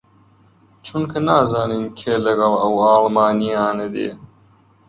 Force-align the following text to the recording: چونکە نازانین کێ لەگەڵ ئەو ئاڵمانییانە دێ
چونکە 0.85 1.17
نازانین 1.27 1.85
کێ 1.97 2.15
لەگەڵ 2.25 2.53
ئەو 2.61 2.73
ئاڵمانییانە 2.85 3.87
دێ 3.95 4.09